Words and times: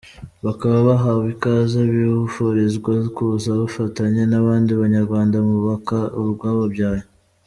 Bakaba 0.45 0.77
bahawe 0.89 1.25
ikaze, 1.33 1.79
bifurizwa 1.91 2.93
kuza 3.15 3.51
gufatanya 3.61 4.23
n’abandi 4.31 4.71
Banyarwanda 4.81 5.37
mu 5.45 5.53
kubaka 5.59 5.97
urwababyaye. 6.21 7.03